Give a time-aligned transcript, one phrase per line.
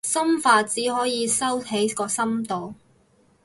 [0.03, 2.73] 心法，只可以收喺個心度